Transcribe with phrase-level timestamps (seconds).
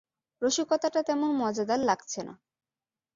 [0.41, 2.33] রসিকতাটা তেমন মজাদার লাগছে না!